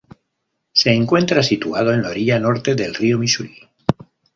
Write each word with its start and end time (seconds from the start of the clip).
Se 0.73 0.89
encuentra 0.91 1.43
situado 1.43 1.93
en 1.93 2.01
la 2.01 2.09
orilla 2.09 2.39
norte 2.39 2.73
del 2.73 2.95
río 2.95 3.19
Misuri. 3.19 3.55